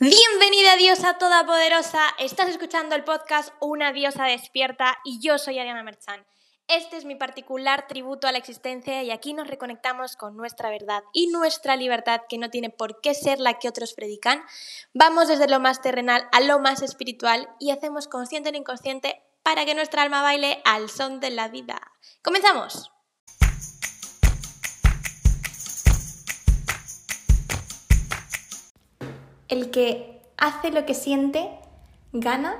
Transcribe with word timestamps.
Bienvenida 0.00 0.76
diosa 0.76 1.18
todopoderosa, 1.18 2.00
estás 2.18 2.48
escuchando 2.48 2.96
el 2.96 3.04
podcast 3.04 3.54
Una 3.60 3.92
diosa 3.92 4.24
despierta 4.24 4.98
y 5.04 5.20
yo 5.20 5.38
soy 5.38 5.60
Ariana 5.60 5.84
Merchan. 5.84 6.26
Este 6.66 6.96
es 6.96 7.04
mi 7.04 7.14
particular 7.14 7.86
tributo 7.86 8.26
a 8.26 8.32
la 8.32 8.38
existencia 8.38 9.04
y 9.04 9.12
aquí 9.12 9.34
nos 9.34 9.46
reconectamos 9.46 10.16
con 10.16 10.36
nuestra 10.36 10.68
verdad 10.68 11.04
y 11.12 11.28
nuestra 11.28 11.76
libertad 11.76 12.22
que 12.28 12.38
no 12.38 12.50
tiene 12.50 12.70
por 12.70 13.00
qué 13.02 13.14
ser 13.14 13.38
la 13.38 13.60
que 13.60 13.68
otros 13.68 13.94
predican. 13.94 14.42
Vamos 14.94 15.28
desde 15.28 15.46
lo 15.46 15.60
más 15.60 15.80
terrenal 15.80 16.26
a 16.32 16.40
lo 16.40 16.58
más 16.58 16.82
espiritual 16.82 17.48
y 17.60 17.70
hacemos 17.70 18.08
consciente 18.08 18.50
o 18.50 18.56
inconsciente 18.56 19.22
para 19.44 19.64
que 19.64 19.76
nuestra 19.76 20.02
alma 20.02 20.22
baile 20.22 20.60
al 20.64 20.90
son 20.90 21.20
de 21.20 21.30
la 21.30 21.46
vida. 21.46 21.80
¡Comenzamos! 22.20 22.90
El 29.54 29.70
que 29.70 30.20
hace 30.36 30.72
lo 30.72 30.84
que 30.84 30.94
siente, 30.94 31.48
gana 32.12 32.56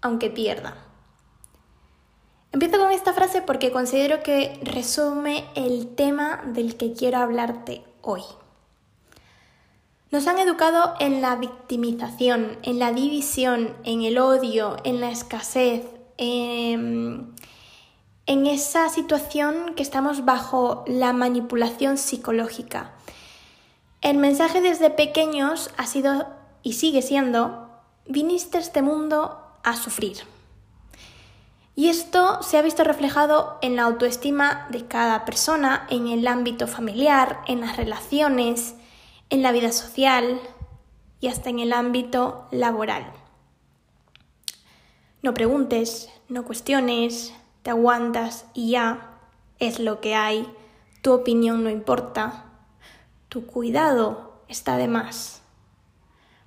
aunque 0.00 0.30
pierda. 0.30 0.76
Empiezo 2.52 2.78
con 2.78 2.92
esta 2.92 3.12
frase 3.12 3.42
porque 3.42 3.72
considero 3.72 4.22
que 4.22 4.56
resume 4.62 5.46
el 5.56 5.96
tema 5.96 6.40
del 6.46 6.76
que 6.76 6.92
quiero 6.92 7.18
hablarte 7.18 7.82
hoy. 8.02 8.22
Nos 10.12 10.28
han 10.28 10.38
educado 10.38 10.94
en 11.00 11.22
la 11.22 11.34
victimización, 11.34 12.56
en 12.62 12.78
la 12.78 12.92
división, 12.92 13.76
en 13.82 14.02
el 14.02 14.16
odio, 14.16 14.76
en 14.84 15.00
la 15.00 15.10
escasez, 15.10 15.86
en, 16.18 17.34
en 18.26 18.46
esa 18.46 18.88
situación 18.90 19.74
que 19.74 19.82
estamos 19.82 20.24
bajo 20.24 20.84
la 20.86 21.12
manipulación 21.12 21.98
psicológica. 21.98 22.92
El 24.00 24.16
mensaje 24.16 24.60
desde 24.60 24.90
pequeños 24.90 25.70
ha 25.76 25.86
sido 25.86 26.28
y 26.62 26.74
sigue 26.74 27.02
siendo, 27.02 27.68
viniste 28.06 28.58
a 28.58 28.60
este 28.60 28.80
mundo 28.80 29.42
a 29.64 29.76
sufrir. 29.76 30.18
Y 31.74 31.88
esto 31.88 32.42
se 32.42 32.58
ha 32.58 32.62
visto 32.62 32.84
reflejado 32.84 33.58
en 33.60 33.76
la 33.76 33.84
autoestima 33.84 34.66
de 34.70 34.86
cada 34.86 35.24
persona, 35.24 35.86
en 35.90 36.08
el 36.08 36.26
ámbito 36.26 36.66
familiar, 36.66 37.40
en 37.46 37.60
las 37.60 37.76
relaciones, 37.76 38.74
en 39.30 39.42
la 39.42 39.52
vida 39.52 39.72
social 39.72 40.40
y 41.20 41.28
hasta 41.28 41.50
en 41.50 41.58
el 41.58 41.72
ámbito 41.72 42.46
laboral. 42.50 43.12
No 45.22 45.34
preguntes, 45.34 46.08
no 46.28 46.44
cuestiones, 46.44 47.32
te 47.62 47.70
aguantas 47.70 48.46
y 48.54 48.70
ya 48.70 49.18
es 49.58 49.80
lo 49.80 50.00
que 50.00 50.14
hay, 50.14 50.48
tu 51.02 51.12
opinión 51.12 51.64
no 51.64 51.70
importa, 51.70 52.47
tu 53.28 53.46
cuidado 53.46 54.42
está 54.48 54.76
de 54.76 54.88
más. 54.88 55.42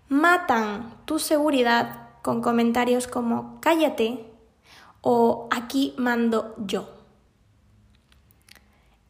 Matan 0.09 0.95
tu 1.05 1.19
seguridad 1.19 2.09
con 2.21 2.41
comentarios 2.41 3.07
como 3.07 3.59
cállate 3.61 4.25
o 5.01 5.47
aquí 5.51 5.93
mando 5.97 6.53
yo. 6.57 6.89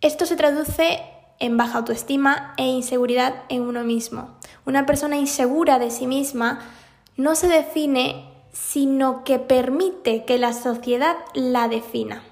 Esto 0.01 0.25
se 0.25 0.35
traduce 0.35 1.01
en 1.39 1.57
baja 1.57 1.79
autoestima 1.79 2.53
e 2.57 2.65
inseguridad 2.65 3.43
en 3.49 3.63
uno 3.63 3.83
mismo. 3.83 4.29
Una 4.65 4.85
persona 4.85 5.17
insegura 5.17 5.79
de 5.79 5.91
sí 5.91 6.07
misma 6.07 6.59
no 7.17 7.35
se 7.35 7.47
define, 7.47 8.29
sino 8.51 9.23
que 9.23 9.39
permite 9.39 10.25
que 10.25 10.37
la 10.37 10.53
sociedad 10.53 11.17
la 11.33 11.67
defina. 11.67 12.23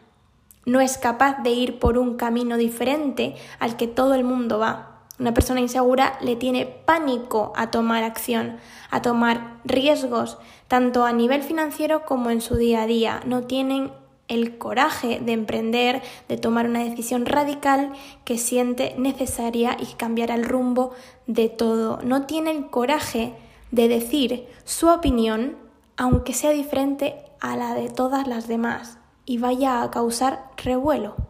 No 0.65 0.79
es 0.79 0.97
capaz 0.97 1.41
de 1.41 1.51
ir 1.51 1.79
por 1.79 1.97
un 1.97 2.17
camino 2.17 2.57
diferente 2.57 3.35
al 3.59 3.77
que 3.77 3.87
todo 3.87 4.13
el 4.13 4.23
mundo 4.23 4.59
va. 4.59 4.88
Una 5.19 5.33
persona 5.33 5.59
insegura 5.59 6.17
le 6.21 6.37
tiene 6.37 6.65
pánico 6.65 7.51
a 7.55 7.71
tomar 7.71 8.03
acción, 8.03 8.57
a 8.89 9.01
tomar 9.01 9.59
riesgos, 9.65 10.37
tanto 10.69 11.03
a 11.03 11.11
nivel 11.11 11.43
financiero 11.43 12.05
como 12.05 12.29
en 12.29 12.39
su 12.39 12.55
día 12.55 12.83
a 12.83 12.87
día. 12.87 13.19
No 13.25 13.43
tienen 13.43 13.91
el 14.29 14.57
coraje 14.57 15.19
de 15.19 15.33
emprender, 15.33 16.01
de 16.29 16.37
tomar 16.37 16.67
una 16.67 16.83
decisión 16.83 17.25
radical 17.25 17.91
que 18.23 18.37
siente 18.37 18.95
necesaria 18.97 19.75
y 19.77 19.87
cambiar 19.95 20.31
el 20.31 20.45
rumbo 20.45 20.91
de 21.27 21.49
todo. 21.49 21.99
No 22.03 22.25
tiene 22.25 22.51
el 22.51 22.69
coraje 22.69 23.33
de 23.71 23.89
decir 23.89 24.47
su 24.63 24.87
opinión, 24.87 25.57
aunque 25.97 26.33
sea 26.33 26.51
diferente 26.51 27.17
a 27.41 27.57
la 27.57 27.73
de 27.73 27.89
todas 27.89 28.27
las 28.27 28.47
demás, 28.47 28.99
y 29.25 29.37
vaya 29.37 29.81
a 29.81 29.91
causar 29.91 30.51
revuelo. 30.57 31.28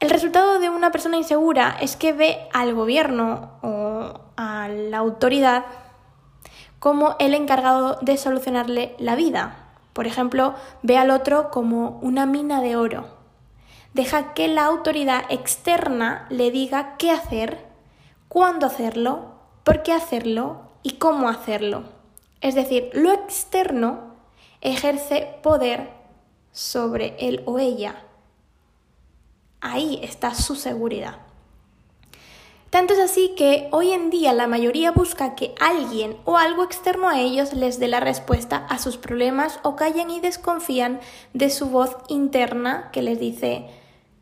El 0.00 0.08
resultado 0.08 0.58
de 0.58 0.70
una 0.70 0.90
persona 0.90 1.18
insegura 1.18 1.76
es 1.78 1.94
que 1.94 2.14
ve 2.14 2.48
al 2.54 2.72
gobierno 2.72 3.50
o 3.60 4.18
a 4.34 4.66
la 4.68 4.96
autoridad 4.96 5.66
como 6.78 7.16
el 7.18 7.34
encargado 7.34 7.98
de 8.00 8.16
solucionarle 8.16 8.94
la 8.98 9.14
vida. 9.14 9.74
Por 9.92 10.06
ejemplo, 10.06 10.54
ve 10.82 10.96
al 10.96 11.10
otro 11.10 11.50
como 11.50 11.98
una 12.00 12.24
mina 12.24 12.62
de 12.62 12.76
oro. 12.76 13.08
Deja 13.92 14.32
que 14.32 14.48
la 14.48 14.64
autoridad 14.64 15.24
externa 15.28 16.26
le 16.30 16.50
diga 16.50 16.96
qué 16.96 17.10
hacer, 17.10 17.66
cuándo 18.28 18.66
hacerlo, 18.66 19.34
por 19.64 19.82
qué 19.82 19.92
hacerlo 19.92 20.62
y 20.82 20.92
cómo 20.92 21.28
hacerlo. 21.28 21.82
Es 22.40 22.54
decir, 22.54 22.88
lo 22.94 23.12
externo 23.12 24.14
ejerce 24.62 25.36
poder 25.42 25.90
sobre 26.52 27.16
él 27.18 27.42
o 27.44 27.58
ella 27.58 27.96
Ahí 29.60 30.00
está 30.02 30.34
su 30.34 30.56
seguridad. 30.56 31.18
Tanto 32.70 32.94
es 32.94 33.00
así 33.00 33.34
que 33.36 33.68
hoy 33.72 33.90
en 33.90 34.10
día 34.10 34.32
la 34.32 34.46
mayoría 34.46 34.92
busca 34.92 35.34
que 35.34 35.54
alguien 35.60 36.16
o 36.24 36.36
algo 36.38 36.62
externo 36.62 37.08
a 37.08 37.18
ellos 37.18 37.52
les 37.52 37.80
dé 37.80 37.88
la 37.88 37.98
respuesta 37.98 38.64
a 38.68 38.78
sus 38.78 38.96
problemas 38.96 39.58
o 39.64 39.74
callan 39.74 40.08
y 40.08 40.20
desconfían 40.20 41.00
de 41.34 41.50
su 41.50 41.66
voz 41.66 41.96
interna 42.08 42.90
que 42.92 43.02
les 43.02 43.18
dice, 43.18 43.66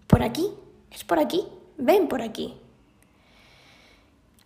por 0.06 0.22
aquí, 0.22 0.48
es 0.90 1.04
por 1.04 1.18
aquí, 1.18 1.46
ven 1.76 2.08
por 2.08 2.22
aquí. 2.22 2.56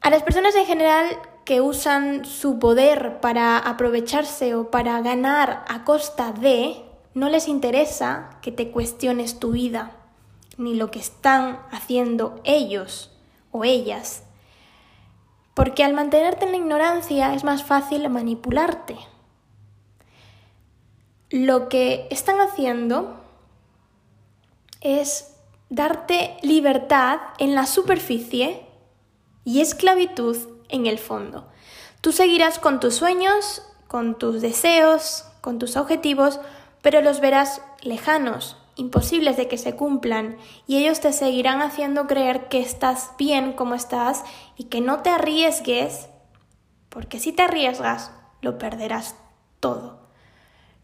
A 0.01 0.11
las 0.11 0.25
personas 0.25 0.57
en 0.57 0.67
general 0.67 1.07
que 1.45 1.61
usan 1.61 2.25
su 2.25 2.59
poder 2.59 3.21
para 3.21 3.57
aprovecharse 3.57 4.57
o 4.57 4.69
para 4.73 5.01
ganar 5.01 5.65
a 5.69 5.85
costa 5.85 6.33
de, 6.33 6.83
no 7.15 7.29
les 7.29 7.47
interesa 7.47 8.31
que 8.43 8.51
te 8.51 8.73
cuestiones 8.73 9.39
tu 9.39 9.53
vida 9.53 10.02
ni 10.59 10.75
lo 10.75 10.91
que 10.91 10.99
están 10.99 11.61
haciendo 11.71 12.41
ellos 12.45 13.11
o 13.51 13.65
ellas. 13.65 14.23
Porque 15.55 15.85
al 15.85 15.95
mantenerte 15.95 16.45
en 16.45 16.53
la 16.53 16.59
ignorancia 16.59 17.35
es 17.35 17.45
más 17.45 17.65
fácil 17.65 18.09
manipularte. 18.09 18.97
Lo 21.31 21.69
que 21.69 22.07
están 22.11 22.41
haciendo 22.41 23.21
es 24.81 25.35
darte 25.71 26.37
libertad 26.43 27.21
en 27.39 27.55
la 27.55 27.67
superficie 27.67 28.67
y 29.45 29.61
esclavitud 29.61 30.37
en 30.69 30.87
el 30.87 30.99
fondo. 30.99 31.49
Tú 32.01 32.13
seguirás 32.13 32.59
con 32.59 32.81
tus 32.81 32.95
sueños, 32.95 33.63
con 33.89 34.19
tus 34.19 34.43
deseos, 34.43 35.25
con 35.41 35.59
tus 35.59 35.77
objetivos, 35.77 36.41
pero 36.83 37.01
los 37.01 37.21
verás 37.21 37.63
lejanos, 37.83 38.57
imposibles 38.83 39.37
de 39.37 39.49
que 39.49 39.59
se 39.59 39.77
cumplan 39.77 40.37
y 40.67 40.77
ellos 40.77 41.01
te 41.01 41.13
seguirán 41.13 41.63
haciendo 41.63 42.07
creer 42.07 42.49
que 42.49 42.61
estás 42.61 43.13
bien 43.17 43.53
como 43.53 43.75
estás 43.75 44.25
y 44.57 44.65
que 44.65 44.81
no 44.81 45.03
te 45.03 45.11
arriesgues, 45.11 46.09
porque 46.89 47.19
si 47.19 47.33
te 47.33 47.43
arriesgas 47.43 48.13
lo 48.41 48.59
perderás 48.59 49.15
todo. 49.61 50.01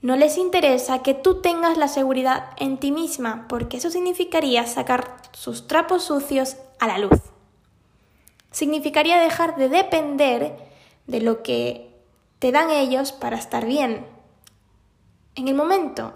No 0.00 0.14
les 0.14 0.38
interesa 0.38 1.02
que 1.02 1.12
tú 1.12 1.42
tengas 1.42 1.76
la 1.76 1.88
seguridad 1.88 2.50
en 2.56 2.78
ti 2.78 2.92
misma, 2.92 3.46
porque 3.48 3.78
eso 3.78 3.90
significaría 3.90 4.64
sacar 4.64 5.16
sus 5.32 5.66
trapos 5.66 6.04
sucios 6.04 6.56
a 6.78 6.86
la 6.86 6.98
luz. 6.98 7.20
Significaría 8.52 9.18
dejar 9.18 9.56
de 9.56 9.68
depender 9.68 10.56
de 11.08 11.20
lo 11.20 11.42
que 11.42 11.90
te 12.38 12.52
dan 12.52 12.70
ellos 12.70 13.10
para 13.10 13.36
estar 13.36 13.66
bien. 13.66 14.06
En 15.34 15.48
el 15.48 15.54
momento 15.54 16.14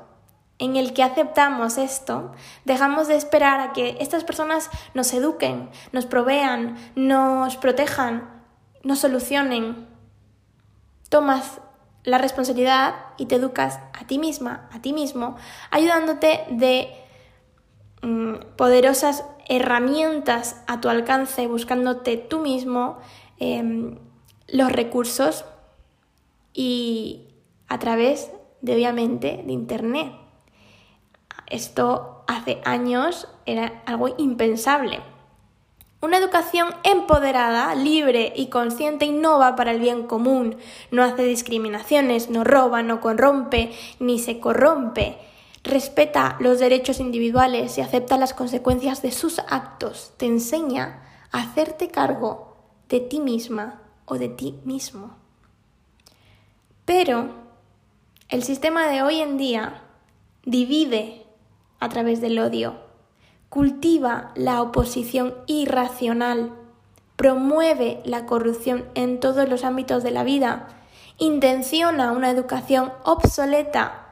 en 0.62 0.76
el 0.76 0.92
que 0.92 1.02
aceptamos 1.02 1.76
esto, 1.76 2.30
dejamos 2.64 3.08
de 3.08 3.16
esperar 3.16 3.58
a 3.58 3.72
que 3.72 3.96
estas 3.98 4.22
personas 4.22 4.70
nos 4.94 5.12
eduquen, 5.12 5.70
nos 5.90 6.06
provean, 6.06 6.76
nos 6.94 7.56
protejan, 7.56 8.30
nos 8.84 9.00
solucionen. 9.00 9.88
Tomas 11.08 11.60
la 12.04 12.18
responsabilidad 12.18 12.94
y 13.16 13.26
te 13.26 13.34
educas 13.34 13.80
a 13.92 14.06
ti 14.06 14.20
misma, 14.20 14.68
a 14.70 14.80
ti 14.80 14.92
mismo, 14.92 15.36
ayudándote 15.72 16.44
de 16.50 16.94
mm, 18.02 18.54
poderosas 18.56 19.24
herramientas 19.48 20.62
a 20.68 20.80
tu 20.80 20.88
alcance, 20.88 21.48
buscándote 21.48 22.16
tú 22.18 22.38
mismo 22.38 22.98
em, 23.40 23.98
los 24.46 24.70
recursos 24.70 25.44
y 26.54 27.34
a 27.66 27.80
través 27.80 28.30
de, 28.60 28.74
obviamente, 28.74 29.42
de 29.44 29.52
Internet. 29.52 30.21
Esto 31.52 32.24
hace 32.26 32.62
años 32.64 33.28
era 33.44 33.82
algo 33.84 34.14
impensable. 34.16 35.00
Una 36.00 36.16
educación 36.16 36.70
empoderada, 36.82 37.74
libre 37.74 38.32
y 38.34 38.46
consciente 38.46 39.04
innova 39.04 39.54
para 39.54 39.70
el 39.70 39.78
bien 39.78 40.06
común. 40.06 40.56
No 40.90 41.04
hace 41.04 41.24
discriminaciones, 41.24 42.30
no 42.30 42.42
roba, 42.42 42.82
no 42.82 43.02
corrompe, 43.02 43.70
ni 44.00 44.18
se 44.18 44.40
corrompe. 44.40 45.18
Respeta 45.62 46.36
los 46.40 46.58
derechos 46.58 47.00
individuales 47.00 47.76
y 47.76 47.82
acepta 47.82 48.16
las 48.16 48.32
consecuencias 48.32 49.02
de 49.02 49.12
sus 49.12 49.38
actos. 49.38 50.14
Te 50.16 50.24
enseña 50.24 51.02
a 51.32 51.42
hacerte 51.42 51.88
cargo 51.88 52.56
de 52.88 53.00
ti 53.00 53.20
misma 53.20 53.82
o 54.06 54.16
de 54.16 54.30
ti 54.30 54.58
mismo. 54.64 55.16
Pero 56.86 57.28
el 58.30 58.42
sistema 58.42 58.88
de 58.88 59.02
hoy 59.02 59.20
en 59.20 59.36
día 59.36 59.82
divide 60.44 61.21
a 61.82 61.88
través 61.88 62.20
del 62.20 62.38
odio, 62.38 62.76
cultiva 63.48 64.30
la 64.36 64.62
oposición 64.62 65.34
irracional, 65.46 66.52
promueve 67.16 68.00
la 68.04 68.24
corrupción 68.24 68.84
en 68.94 69.20
todos 69.20 69.48
los 69.48 69.64
ámbitos 69.64 70.02
de 70.02 70.12
la 70.12 70.24
vida, 70.24 70.68
intenciona 71.18 72.12
una 72.12 72.30
educación 72.30 72.92
obsoleta 73.04 74.02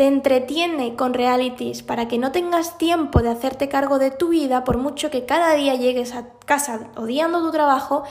te 0.00 0.06
entretiene 0.06 0.96
con 0.96 1.12
realities 1.12 1.82
para 1.82 2.08
que 2.08 2.16
no 2.16 2.32
tengas 2.32 2.78
tiempo 2.78 3.20
de 3.20 3.28
hacerte 3.28 3.68
cargo 3.68 3.98
de 3.98 4.10
tu 4.10 4.28
vida 4.30 4.64
por 4.64 4.78
mucho 4.78 5.10
que 5.10 5.26
cada 5.26 5.52
día 5.52 5.74
llegues 5.74 6.14
a 6.14 6.24
casa 6.46 6.88
odiando 6.96 7.42
tu 7.42 7.50
trabajo 7.50 8.04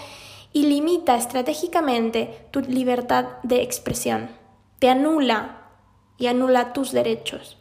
y 0.54 0.68
limita 0.68 1.16
estratégicamente 1.16 2.48
tu 2.52 2.62
libertad 2.62 3.26
de 3.42 3.64
expresión. 3.64 4.30
Te 4.78 4.88
anula 4.88 5.64
y 6.20 6.28
anula 6.28 6.74
tus 6.74 6.92
derechos. 6.92 7.59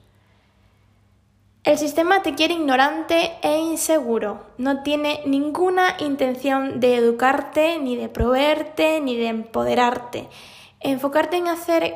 El 1.68 1.76
sistema 1.76 2.22
te 2.22 2.34
quiere 2.34 2.54
ignorante 2.54 3.32
e 3.42 3.58
inseguro. 3.58 4.40
No 4.56 4.82
tiene 4.82 5.20
ninguna 5.26 5.96
intención 5.98 6.80
de 6.80 6.96
educarte, 6.96 7.78
ni 7.78 7.94
de 7.94 8.08
proveerte, 8.08 9.02
ni 9.02 9.16
de 9.16 9.28
empoderarte. 9.28 10.30
Enfocarte 10.80 11.36
en 11.36 11.46
hacer 11.46 11.94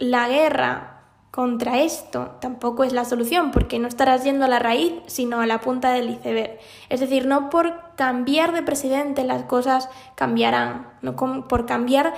la 0.00 0.26
guerra 0.28 1.04
contra 1.30 1.78
esto 1.82 2.32
tampoco 2.40 2.82
es 2.82 2.92
la 2.92 3.04
solución, 3.04 3.52
porque 3.52 3.78
no 3.78 3.86
estarás 3.86 4.24
yendo 4.24 4.44
a 4.44 4.48
la 4.48 4.58
raíz, 4.58 4.94
sino 5.06 5.40
a 5.40 5.46
la 5.46 5.60
punta 5.60 5.92
del 5.92 6.10
iceberg. 6.10 6.58
Es 6.88 6.98
decir, 6.98 7.28
no 7.28 7.48
por 7.48 7.94
cambiar 7.94 8.52
de 8.52 8.64
presidente 8.64 9.22
las 9.22 9.44
cosas 9.44 9.88
cambiarán, 10.16 10.88
no 11.00 11.14
por 11.14 11.64
cambiar 11.64 12.12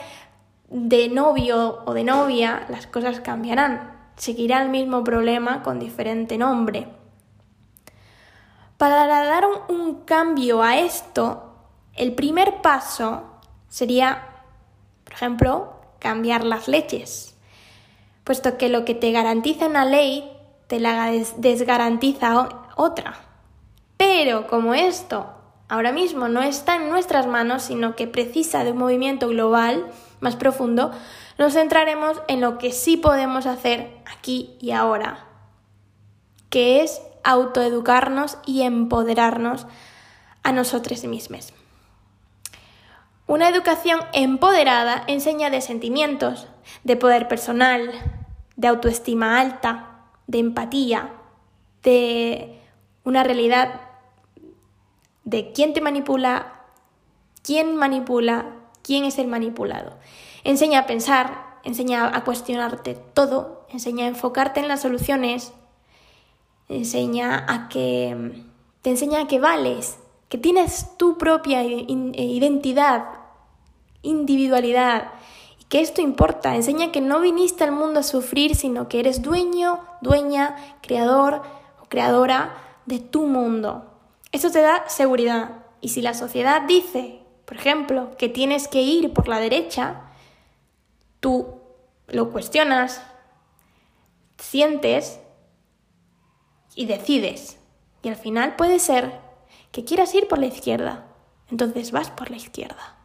de 0.70 1.10
novio 1.10 1.82
o 1.84 1.92
de 1.92 2.04
novia 2.04 2.64
las 2.70 2.86
cosas 2.86 3.20
cambiarán. 3.20 3.97
Seguirá 4.18 4.62
el 4.62 4.68
mismo 4.68 5.02
problema 5.02 5.62
con 5.62 5.78
diferente 5.78 6.36
nombre. 6.36 6.88
Para 8.76 9.06
dar 9.06 9.46
un 9.68 10.04
cambio 10.04 10.62
a 10.62 10.76
esto, 10.76 11.54
el 11.94 12.14
primer 12.14 12.60
paso 12.60 13.22
sería, 13.68 14.42
por 15.04 15.14
ejemplo, 15.14 15.72
cambiar 15.98 16.44
las 16.44 16.68
leches 16.68 17.38
puesto 18.28 18.58
que 18.58 18.68
lo 18.68 18.84
que 18.84 18.94
te 18.94 19.10
garantiza 19.10 19.68
una 19.68 19.86
ley 19.86 20.30
te 20.66 20.80
la 20.80 21.10
desgarantiza 21.38 22.66
otra. 22.76 23.14
Pero 23.96 24.46
como 24.46 24.74
esto 24.74 25.30
ahora 25.66 25.92
mismo 25.92 26.28
no 26.28 26.42
está 26.42 26.76
en 26.76 26.90
nuestras 26.90 27.26
manos, 27.26 27.62
sino 27.62 27.96
que 27.96 28.06
precisa 28.06 28.64
de 28.64 28.72
un 28.72 28.78
movimiento 28.78 29.28
global 29.28 29.86
más 30.20 30.36
profundo, 30.36 30.92
nos 31.38 31.54
centraremos 31.54 32.20
en 32.26 32.40
lo 32.40 32.58
que 32.58 32.72
sí 32.72 32.96
podemos 32.96 33.46
hacer 33.46 33.96
aquí 34.04 34.56
y 34.60 34.72
ahora, 34.72 35.24
que 36.50 36.82
es 36.82 37.00
autoeducarnos 37.24 38.38
y 38.44 38.62
empoderarnos 38.62 39.66
a 40.42 40.52
nosotros 40.52 41.04
mismos. 41.04 41.52
Una 43.26 43.48
educación 43.48 44.00
empoderada 44.14 45.04
enseña 45.06 45.50
de 45.50 45.60
sentimientos, 45.60 46.48
de 46.84 46.96
poder 46.96 47.28
personal, 47.28 47.90
de 48.56 48.68
autoestima 48.68 49.38
alta, 49.38 50.00
de 50.26 50.38
empatía, 50.38 51.12
de 51.82 52.58
una 53.04 53.22
realidad 53.22 53.82
de 55.24 55.52
quién 55.52 55.74
te 55.74 55.82
manipula, 55.82 56.64
quién 57.42 57.76
manipula, 57.76 58.46
quién 58.88 59.04
es 59.04 59.18
el 59.18 59.26
manipulado. 59.26 59.98
Enseña 60.44 60.80
a 60.80 60.86
pensar, 60.86 61.58
enseña 61.62 62.06
a 62.16 62.24
cuestionarte 62.24 62.94
todo, 62.94 63.66
enseña 63.68 64.06
a 64.06 64.08
enfocarte 64.08 64.60
en 64.60 64.68
las 64.68 64.80
soluciones, 64.80 65.52
enseña 66.70 67.44
a 67.46 67.68
que 67.68 68.46
te 68.80 68.88
enseña 68.88 69.20
a 69.20 69.26
que 69.26 69.40
vales, 69.40 69.98
que 70.30 70.38
tienes 70.38 70.96
tu 70.96 71.18
propia 71.18 71.62
identidad, 71.62 73.04
individualidad, 74.00 75.12
que 75.68 75.82
esto 75.82 76.00
importa, 76.00 76.56
enseña 76.56 76.90
que 76.90 77.02
no 77.02 77.20
viniste 77.20 77.64
al 77.64 77.72
mundo 77.72 78.00
a 78.00 78.04
sufrir, 78.04 78.56
sino 78.56 78.88
que 78.88 79.00
eres 79.00 79.20
dueño, 79.20 79.80
dueña, 80.00 80.56
creador 80.80 81.42
o 81.82 81.90
creadora 81.90 82.56
de 82.86 83.00
tu 83.00 83.26
mundo. 83.26 83.84
Eso 84.32 84.50
te 84.50 84.62
da 84.62 84.88
seguridad. 84.88 85.66
Y 85.82 85.90
si 85.90 86.00
la 86.00 86.14
sociedad 86.14 86.62
dice, 86.62 87.27
por 87.48 87.56
ejemplo, 87.56 88.10
que 88.18 88.28
tienes 88.28 88.68
que 88.68 88.82
ir 88.82 89.14
por 89.14 89.26
la 89.26 89.40
derecha, 89.40 90.02
tú 91.18 91.62
lo 92.06 92.30
cuestionas, 92.30 93.02
sientes 94.36 95.18
y 96.74 96.84
decides. 96.84 97.58
Y 98.02 98.10
al 98.10 98.16
final 98.16 98.54
puede 98.56 98.78
ser 98.78 99.18
que 99.72 99.82
quieras 99.82 100.14
ir 100.14 100.28
por 100.28 100.38
la 100.38 100.44
izquierda. 100.44 101.06
Entonces 101.50 101.90
vas 101.90 102.10
por 102.10 102.30
la 102.30 102.36
izquierda. 102.36 102.98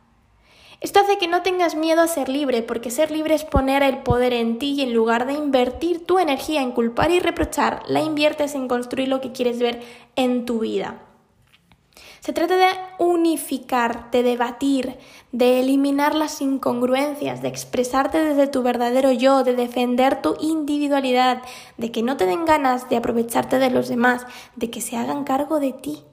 Esto 0.81 0.99
hace 0.99 1.17
que 1.17 1.29
no 1.29 1.41
tengas 1.41 1.75
miedo 1.75 2.01
a 2.01 2.09
ser 2.09 2.27
libre, 2.27 2.63
porque 2.63 2.91
ser 2.91 3.11
libre 3.11 3.35
es 3.35 3.45
poner 3.45 3.81
el 3.81 3.99
poder 3.99 4.33
en 4.33 4.59
ti 4.59 4.73
y 4.73 4.81
en 4.81 4.93
lugar 4.93 5.25
de 5.25 5.35
invertir 5.35 6.05
tu 6.05 6.19
energía 6.19 6.61
en 6.61 6.73
culpar 6.73 7.11
y 7.11 7.21
reprochar, 7.21 7.81
la 7.87 8.01
inviertes 8.01 8.55
en 8.55 8.67
construir 8.67 9.07
lo 9.07 9.21
que 9.21 9.31
quieres 9.31 9.59
ver 9.59 9.81
en 10.17 10.43
tu 10.43 10.59
vida. 10.59 11.12
Se 12.23 12.31
trata 12.31 12.55
de 12.55 12.69
unificar, 12.99 14.09
de 14.09 14.23
debatir, 14.23 14.97
de 15.33 15.59
eliminar 15.59 16.15
las 16.15 16.39
incongruencias, 16.39 17.41
de 17.41 17.49
expresarte 17.49 18.23
desde 18.23 18.47
tu 18.47 18.63
verdadero 18.63 19.11
yo, 19.11 19.43
de 19.43 19.53
defender 19.57 20.21
tu 20.21 20.37
individualidad, 20.39 21.41
de 21.75 21.91
que 21.91 22.01
no 22.01 22.15
te 22.15 22.25
den 22.25 22.45
ganas 22.45 22.87
de 22.87 22.95
aprovecharte 22.95 23.59
de 23.59 23.69
los 23.69 23.89
demás, 23.89 24.25
de 24.55 24.69
que 24.69 24.79
se 24.79 24.95
hagan 24.95 25.25
cargo 25.25 25.59
de 25.59 25.73
ti. 25.73 26.05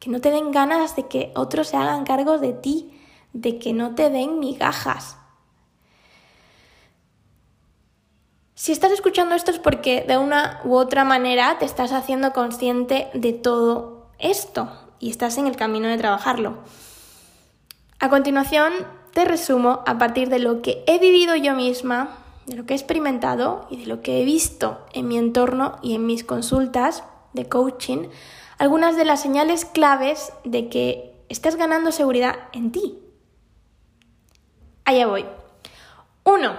Que 0.00 0.10
no 0.10 0.20
te 0.20 0.32
den 0.32 0.50
ganas 0.50 0.96
de 0.96 1.06
que 1.06 1.30
otros 1.36 1.68
se 1.68 1.76
hagan 1.76 2.02
cargo 2.02 2.38
de 2.38 2.52
ti 2.52 2.92
de 3.32 3.60
que 3.60 3.72
no 3.72 3.94
te 3.94 4.10
den 4.10 4.40
migajas. 4.40 5.16
Si 8.56 8.72
estás 8.72 8.90
escuchando 8.90 9.36
esto 9.36 9.52
es 9.52 9.60
porque 9.60 10.02
de 10.02 10.18
una 10.18 10.60
u 10.64 10.74
otra 10.74 11.04
manera 11.04 11.58
te 11.60 11.64
estás 11.64 11.92
haciendo 11.92 12.32
consciente 12.32 13.08
de 13.14 13.32
todo 13.32 14.00
esto 14.20 14.79
y 15.00 15.10
estás 15.10 15.38
en 15.38 15.46
el 15.48 15.56
camino 15.56 15.88
de 15.88 15.98
trabajarlo. 15.98 16.58
A 17.98 18.08
continuación 18.08 18.72
te 19.12 19.24
resumo 19.24 19.82
a 19.86 19.98
partir 19.98 20.28
de 20.28 20.38
lo 20.38 20.62
que 20.62 20.84
he 20.86 20.98
vivido 20.98 21.34
yo 21.34 21.54
misma, 21.54 22.18
de 22.46 22.54
lo 22.54 22.66
que 22.66 22.74
he 22.74 22.76
experimentado 22.76 23.66
y 23.70 23.78
de 23.78 23.86
lo 23.86 24.02
que 24.02 24.22
he 24.22 24.24
visto 24.24 24.86
en 24.92 25.08
mi 25.08 25.18
entorno 25.18 25.78
y 25.82 25.94
en 25.94 26.06
mis 26.06 26.22
consultas 26.22 27.02
de 27.32 27.48
coaching, 27.48 28.08
algunas 28.58 28.96
de 28.96 29.04
las 29.04 29.20
señales 29.20 29.64
claves 29.64 30.32
de 30.44 30.68
que 30.68 31.14
estás 31.28 31.56
ganando 31.56 31.90
seguridad 31.90 32.36
en 32.52 32.70
ti, 32.70 33.00
Allá 34.90 35.06
voy. 35.06 35.24
Uno, 36.24 36.56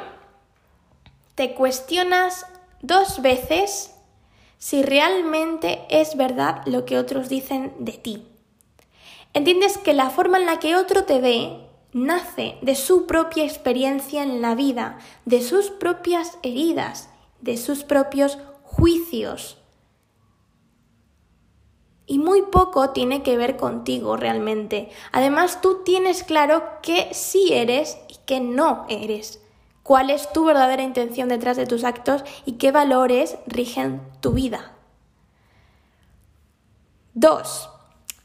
te 1.35 1.53
cuestionas 1.53 2.45
dos 2.81 3.21
veces 3.21 3.93
si 4.57 4.83
realmente 4.83 5.81
es 5.89 6.15
verdad 6.15 6.61
lo 6.65 6.85
que 6.85 6.97
otros 6.97 7.27
dicen 7.27 7.73
de 7.79 7.91
ti. 7.91 8.30
Entiendes 9.33 9.77
que 9.77 9.93
la 9.93 10.09
forma 10.09 10.37
en 10.37 10.45
la 10.45 10.59
que 10.59 10.75
otro 10.75 11.05
te 11.05 11.19
ve 11.19 11.67
nace 11.93 12.57
de 12.61 12.75
su 12.75 13.05
propia 13.05 13.43
experiencia 13.43 14.23
en 14.23 14.41
la 14.41 14.55
vida, 14.55 14.99
de 15.25 15.41
sus 15.41 15.69
propias 15.69 16.37
heridas, 16.43 17.09
de 17.41 17.57
sus 17.57 17.83
propios 17.83 18.37
juicios 18.63 19.61
y 22.11 22.19
muy 22.19 22.41
poco 22.41 22.89
tiene 22.89 23.23
que 23.23 23.37
ver 23.37 23.55
contigo 23.55 24.17
realmente. 24.17 24.89
Además, 25.13 25.61
tú 25.61 25.81
tienes 25.85 26.25
claro 26.25 26.61
qué 26.81 27.07
sí 27.13 27.53
eres 27.53 27.97
y 28.09 28.17
qué 28.25 28.41
no 28.41 28.85
eres. 28.89 29.41
Cuál 29.81 30.09
es 30.09 30.29
tu 30.33 30.43
verdadera 30.43 30.83
intención 30.83 31.29
detrás 31.29 31.55
de 31.55 31.65
tus 31.65 31.85
actos 31.85 32.25
y 32.45 32.53
qué 32.53 32.73
valores 32.73 33.37
rigen 33.47 34.01
tu 34.19 34.33
vida. 34.33 34.73
2. 37.13 37.69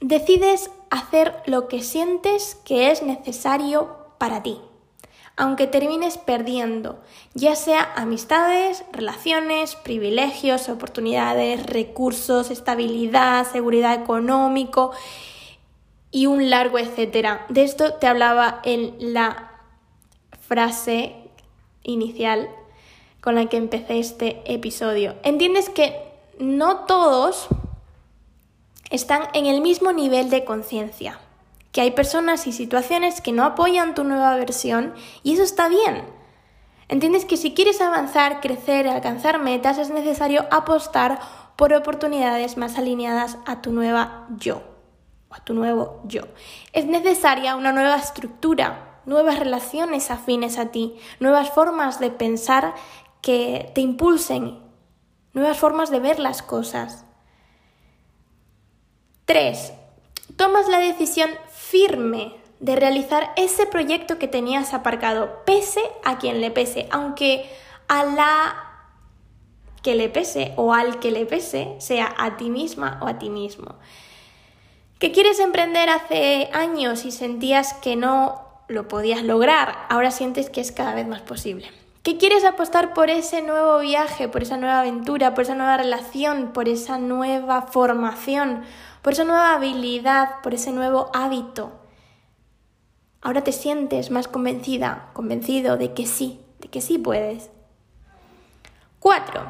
Decides 0.00 0.72
hacer 0.90 1.42
lo 1.46 1.68
que 1.68 1.82
sientes 1.82 2.54
que 2.64 2.90
es 2.90 3.02
necesario 3.02 3.96
para 4.18 4.42
ti. 4.42 4.60
aunque 5.38 5.66
termines 5.66 6.16
perdiendo, 6.16 6.98
ya 7.34 7.56
sea 7.56 7.92
amistades, 7.94 8.84
relaciones, 8.90 9.76
privilegios, 9.76 10.70
oportunidades, 10.70 11.66
recursos, 11.66 12.50
estabilidad, 12.50 13.46
seguridad 13.52 13.94
económico 13.94 14.92
y 16.10 16.24
un 16.24 16.48
largo 16.48 16.78
etcétera. 16.78 17.44
De 17.50 17.64
esto 17.64 17.94
te 17.94 18.06
hablaba 18.06 18.60
en 18.64 18.94
la 18.98 19.60
frase 20.40 21.16
inicial 21.82 22.48
con 23.20 23.34
la 23.34 23.46
que 23.46 23.58
empecé 23.58 23.98
este 23.98 24.42
episodio. 24.46 25.16
Entiendes 25.22 25.68
que 25.68 26.00
no 26.38 26.86
todos 26.86 27.48
están 28.90 29.22
en 29.32 29.46
el 29.46 29.60
mismo 29.60 29.92
nivel 29.92 30.30
de 30.30 30.44
conciencia, 30.44 31.18
que 31.72 31.80
hay 31.80 31.90
personas 31.90 32.46
y 32.46 32.52
situaciones 32.52 33.20
que 33.20 33.32
no 33.32 33.44
apoyan 33.44 33.94
tu 33.94 34.04
nueva 34.04 34.36
versión 34.36 34.94
y 35.22 35.34
eso 35.34 35.42
está 35.42 35.68
bien. 35.68 36.04
Entiendes 36.88 37.24
que 37.24 37.36
si 37.36 37.52
quieres 37.52 37.80
avanzar, 37.80 38.40
crecer, 38.40 38.86
alcanzar 38.86 39.40
metas, 39.40 39.78
es 39.78 39.90
necesario 39.90 40.46
apostar 40.50 41.18
por 41.56 41.72
oportunidades 41.72 42.56
más 42.56 42.78
alineadas 42.78 43.38
a 43.44 43.60
tu 43.60 43.72
nueva 43.72 44.28
yo 44.38 44.76
a 45.30 45.44
tu 45.44 45.54
nuevo 45.54 46.00
yo. 46.04 46.22
Es 46.72 46.86
necesaria 46.86 47.56
una 47.56 47.72
nueva 47.72 47.96
estructura, 47.96 49.00
nuevas 49.04 49.38
relaciones 49.38 50.10
afines 50.10 50.58
a 50.58 50.66
ti, 50.66 50.96
nuevas 51.20 51.50
formas 51.50 52.00
de 52.00 52.10
pensar 52.10 52.74
que 53.20 53.70
te 53.74 53.80
impulsen, 53.80 54.60
nuevas 55.32 55.58
formas 55.58 55.90
de 55.90 56.00
ver 56.00 56.18
las 56.18 56.42
cosas. 56.42 57.05
3. 59.26 59.72
Tomas 60.36 60.68
la 60.68 60.78
decisión 60.78 61.30
firme 61.52 62.32
de 62.60 62.76
realizar 62.76 63.32
ese 63.36 63.66
proyecto 63.66 64.18
que 64.18 64.28
tenías 64.28 64.72
aparcado, 64.72 65.42
pese 65.44 65.82
a 66.04 66.18
quien 66.18 66.40
le 66.40 66.50
pese, 66.50 66.88
aunque 66.90 67.50
a 67.88 68.04
la 68.04 68.62
que 69.82 69.94
le 69.94 70.08
pese 70.08 70.52
o 70.56 70.72
al 70.72 70.98
que 71.00 71.10
le 71.10 71.26
pese, 71.26 71.74
sea 71.78 72.14
a 72.18 72.36
ti 72.36 72.50
misma 72.50 72.98
o 73.02 73.08
a 73.08 73.18
ti 73.18 73.28
mismo. 73.28 73.76
¿Que 74.98 75.12
quieres 75.12 75.38
emprender 75.40 75.90
hace 75.90 76.48
años 76.52 77.04
y 77.04 77.10
sentías 77.10 77.74
que 77.74 77.96
no 77.96 78.42
lo 78.68 78.88
podías 78.88 79.22
lograr? 79.22 79.76
Ahora 79.88 80.10
sientes 80.10 80.50
que 80.50 80.60
es 80.60 80.72
cada 80.72 80.94
vez 80.94 81.06
más 81.06 81.20
posible. 81.20 81.68
¿Que 82.02 82.16
quieres 82.16 82.44
apostar 82.44 82.94
por 82.94 83.10
ese 83.10 83.42
nuevo 83.42 83.80
viaje, 83.80 84.28
por 84.28 84.42
esa 84.42 84.56
nueva 84.56 84.80
aventura, 84.80 85.34
por 85.34 85.42
esa 85.42 85.54
nueva 85.54 85.76
relación, 85.76 86.52
por 86.52 86.68
esa 86.68 86.98
nueva 86.98 87.62
formación, 87.62 88.62
por 89.06 89.12
esa 89.12 89.22
nueva 89.22 89.54
habilidad, 89.54 90.42
por 90.42 90.52
ese 90.52 90.72
nuevo 90.72 91.12
hábito? 91.14 91.70
Ahora 93.20 93.44
te 93.44 93.52
sientes 93.52 94.10
más 94.10 94.26
convencida, 94.26 95.10
convencido 95.12 95.76
de 95.76 95.94
que 95.94 96.06
sí, 96.08 96.40
de 96.58 96.66
que 96.66 96.80
sí 96.80 96.98
puedes. 96.98 97.50
4. 98.98 99.44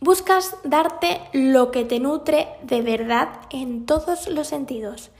Buscas 0.00 0.56
darte 0.64 1.20
lo 1.32 1.70
que 1.70 1.84
te 1.84 2.00
nutre 2.00 2.48
de 2.64 2.82
verdad 2.82 3.28
en 3.50 3.86
todos 3.86 4.26
los 4.26 4.48
sentidos 4.48 5.12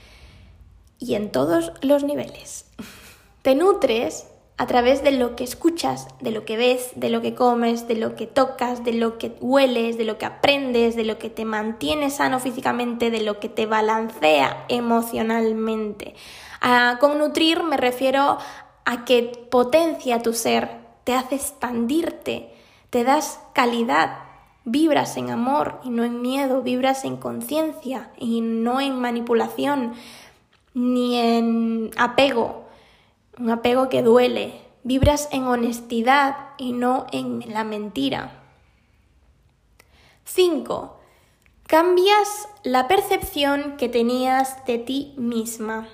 y 0.99 1.15
en 1.15 1.31
todos 1.31 1.71
los 1.81 2.03
niveles. 2.03 2.69
Te 3.43 3.55
nutres 3.55 4.27
a 4.57 4.67
través 4.67 5.03
de 5.03 5.11
lo 5.11 5.35
que 5.35 5.43
escuchas, 5.43 6.07
de 6.21 6.31
lo 6.31 6.45
que 6.45 6.55
ves, 6.55 6.91
de 6.95 7.09
lo 7.09 7.21
que 7.21 7.35
comes, 7.35 7.87
de 7.87 7.95
lo 7.95 8.15
que 8.15 8.25
tocas, 8.25 8.83
de 8.85 8.93
lo 8.93 9.17
que 9.17 9.35
hueles, 9.41 9.97
de 9.97 10.05
lo 10.05 10.17
que 10.17 10.25
aprendes, 10.25 10.95
de 10.95 11.03
lo 11.03 11.17
que 11.17 11.29
te 11.29 11.43
mantiene 11.43 12.09
sano 12.09 12.39
físicamente, 12.39 13.11
de 13.11 13.21
lo 13.21 13.39
que 13.39 13.49
te 13.49 13.65
balancea 13.65 14.65
emocionalmente. 14.69 16.15
con 16.99 17.17
nutrir 17.17 17.63
me 17.63 17.77
refiero 17.77 18.37
a 18.85 19.03
que 19.03 19.23
potencia 19.51 20.21
tu 20.21 20.33
ser, 20.33 20.69
te 21.03 21.13
hace 21.15 21.35
expandirte, 21.35 22.53
te 22.89 23.03
das 23.03 23.39
calidad, 23.53 24.25
Vibras 24.67 25.15
en 25.17 25.29
amor 25.29 25.79
y 25.83 25.91
no 25.91 26.03
en 26.03 26.23
miedo, 26.23 26.63
vibras 26.63 27.05
en 27.05 27.17
conciencia 27.17 28.09
y 28.17 28.41
no 28.41 28.81
en 28.81 28.99
manipulación, 28.99 29.93
ni 30.73 31.19
en 31.19 31.91
apego, 31.97 32.64
un 33.39 33.49
apego 33.49 33.89
que 33.89 34.01
duele. 34.01 34.61
Vibras 34.83 35.29
en 35.31 35.45
honestidad 35.47 36.49
y 36.57 36.71
no 36.71 37.07
en 37.11 37.43
la 37.51 37.63
mentira. 37.63 38.43
5. 40.25 40.99
Cambias 41.65 42.47
la 42.63 42.87
percepción 42.87 43.77
que 43.77 43.89
tenías 43.89 44.63
de 44.65 44.77
ti 44.77 45.15
misma. 45.17 45.87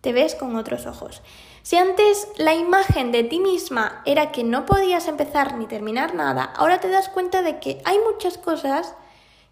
Te 0.00 0.12
ves 0.12 0.34
con 0.34 0.56
otros 0.56 0.86
ojos. 0.86 1.22
Si 1.62 1.76
antes 1.76 2.28
la 2.36 2.54
imagen 2.54 3.12
de 3.12 3.24
ti 3.24 3.40
misma 3.40 4.02
era 4.04 4.32
que 4.32 4.42
no 4.42 4.64
podías 4.64 5.06
empezar 5.06 5.56
ni 5.56 5.66
terminar 5.66 6.14
nada, 6.14 6.42
ahora 6.56 6.80
te 6.80 6.88
das 6.88 7.08
cuenta 7.08 7.42
de 7.42 7.60
que 7.60 7.80
hay 7.84 7.98
muchas 8.10 8.38
cosas 8.38 8.94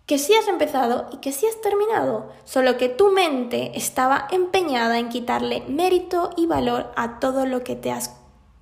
que 0.06 0.18
sí 0.18 0.34
has 0.34 0.46
empezado 0.46 1.08
y 1.12 1.16
que 1.18 1.32
sí 1.32 1.46
has 1.46 1.60
terminado, 1.60 2.32
solo 2.44 2.78
que 2.78 2.88
tu 2.88 3.10
mente 3.10 3.72
estaba 3.74 4.28
empeñada 4.30 4.98
en 4.98 5.08
quitarle 5.08 5.62
mérito 5.66 6.30
y 6.36 6.46
valor 6.46 6.92
a 6.96 7.18
todo 7.18 7.44
lo 7.44 7.64
que 7.64 7.74
te 7.74 7.90
has 7.90 8.16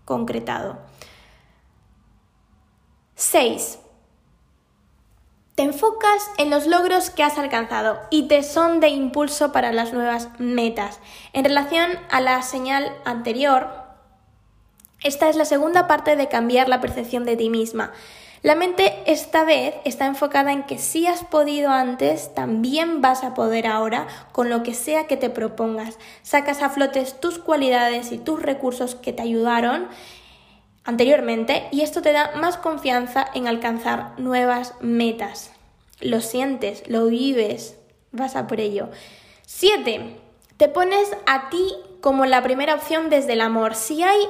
concretado. 0.07 0.79
6. 3.17 3.79
Te 5.55 5.63
enfocas 5.63 6.31
en 6.39 6.51
los 6.51 6.67
logros 6.67 7.11
que 7.11 7.23
has 7.23 7.39
alcanzado 7.39 8.01
y 8.11 8.27
te 8.27 8.43
son 8.43 8.81
de 8.81 8.89
impulso 8.89 9.53
para 9.53 9.71
las 9.71 9.93
nuevas 9.93 10.29
metas. 10.39 10.99
En 11.33 11.45
relación 11.45 11.93
a 12.11 12.21
la 12.21 12.43
señal 12.43 12.93
anterior, 13.05 13.69
esta 15.05 15.29
es 15.29 15.37
la 15.37 15.45
segunda 15.45 15.87
parte 15.87 16.17
de 16.17 16.29
cambiar 16.29 16.69
la 16.69 16.81
percepción 16.81 17.25
de 17.25 17.37
ti 17.37 17.51
misma. 17.51 17.93
La 18.45 18.55
mente 18.55 18.93
esta 19.07 19.43
vez 19.43 19.75
está 19.87 20.05
enfocada 20.05 20.53
en 20.53 20.65
que 20.65 20.77
si 20.77 21.07
has 21.07 21.25
podido 21.25 21.71
antes, 21.71 22.35
también 22.35 23.01
vas 23.01 23.25
a 23.25 23.33
poder 23.33 23.67
ahora 23.67 24.07
con 24.33 24.51
lo 24.51 24.63
que 24.63 24.75
sea 24.75 25.07
que 25.07 25.17
te 25.17 25.31
propongas. 25.31 25.99
Sacas 26.21 26.61
a 26.61 26.69
flotes 26.69 27.19
tus 27.19 27.39
cualidades 27.39 28.13
y 28.13 28.19
tus 28.19 28.43
recursos 28.43 28.97
que 28.97 29.15
te 29.15 29.23
ayudaron 29.23 29.89
anteriormente 30.85 31.69
y 31.71 31.81
esto 31.81 32.03
te 32.03 32.13
da 32.13 32.33
más 32.37 32.59
confianza 32.59 33.25
en 33.33 33.49
alcanzar 33.49 34.13
nuevas 34.21 34.75
metas. 34.83 35.51
Lo 36.03 36.21
sientes, 36.21 36.87
lo 36.87 37.07
vives, 37.07 37.79
vas 38.13 38.37
a 38.37 38.47
por 38.47 38.61
ello. 38.61 38.91
7. 39.47 40.19
Te 40.59 40.69
pones 40.69 41.17
a 41.25 41.49
ti 41.49 41.73
como 42.03 42.27
la 42.27 42.43
primera 42.43 42.75
opción 42.75 43.09
desde 43.09 43.33
el 43.33 43.41
amor. 43.41 43.75
Si 43.75 44.03
hay 44.03 44.21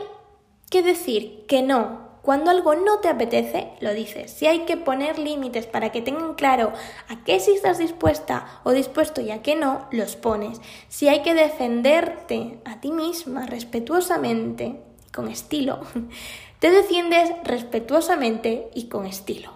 que 0.71 0.85
decir 0.85 1.47
que 1.49 1.63
no, 1.63 2.14
cuando 2.25 2.51
algo 2.51 2.75
no 2.75 3.01
te 3.01 3.09
apetece, 3.09 3.73
lo 3.81 3.93
dices. 3.93 4.31
Si 4.31 4.47
hay 4.47 4.61
que 4.61 4.79
poner 4.79 5.19
límites 5.19 5.67
para 5.67 5.93
que 5.93 6.01
tengan 6.01 6.33
claro 6.33 6.73
a 7.11 7.23
qué 7.23 7.39
sí 7.39 7.53
estás 7.53 7.77
dispuesta 7.77 8.63
o 8.65 8.73
dispuesto 8.73 9.21
y 9.21 9.31
a 9.31 9.43
qué 9.43 9.57
no, 9.57 9.87
los 9.91 10.17
pones. 10.17 10.59
Si 10.89 11.07
hay 11.07 11.21
que 11.21 11.35
defenderte 11.35 12.61
a 12.65 12.81
ti 12.81 12.93
misma 12.93 13.45
respetuosamente, 13.45 14.81
con 15.13 15.29
estilo, 15.29 15.81
te 16.61 16.71
defiendes 16.71 17.31
respetuosamente 17.45 18.71
y 18.75 18.89
con 18.89 19.05
estilo. 19.05 19.53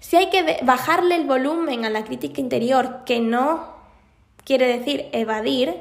Si 0.00 0.16
hay 0.16 0.28
que 0.28 0.58
bajarle 0.64 1.14
el 1.14 1.24
volumen 1.24 1.84
a 1.84 1.90
la 1.90 2.02
crítica 2.02 2.40
interior, 2.40 3.04
que 3.06 3.20
no 3.20 3.76
quiere 4.44 4.66
decir 4.66 5.06
evadir, 5.12 5.76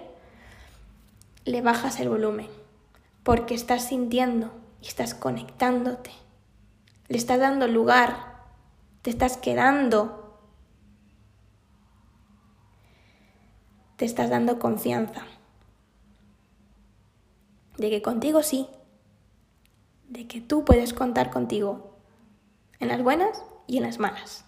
le 1.45 1.61
bajas 1.63 1.99
el 1.99 2.09
volumen, 2.09 2.47
porque 3.23 3.55
estás 3.55 3.87
sintiendo 3.87 4.51
y 4.83 4.87
estás 4.87 5.15
conectándote. 5.15 6.11
Le 7.07 7.17
estás 7.17 7.39
dando 7.39 7.67
lugar, 7.67 8.43
te 9.01 9.09
estás 9.09 9.37
quedando, 9.37 10.39
te 13.95 14.05
estás 14.05 14.29
dando 14.29 14.59
confianza 14.59 15.25
de 17.77 17.89
que 17.89 18.01
contigo 18.01 18.43
sí, 18.43 18.67
de 20.07 20.27
que 20.27 20.41
tú 20.41 20.65
puedes 20.65 20.93
contar 20.93 21.29
contigo 21.29 21.95
en 22.79 22.89
las 22.89 23.01
buenas 23.01 23.43
y 23.67 23.77
en 23.77 23.83
las 23.83 23.99
malas. 23.99 24.45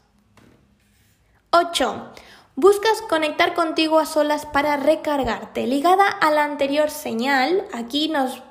8. 1.52 2.14
Buscas 2.56 3.02
conectar 3.04 3.54
contigo 3.54 4.00
a 4.00 4.06
solas 4.06 4.46
para 4.46 4.78
recargarte. 4.78 5.66
Ligada 5.66 6.08
a 6.08 6.32
la 6.32 6.44
anterior 6.44 6.90
señal, 6.90 7.66
aquí 7.74 8.10
nos, 8.10 8.44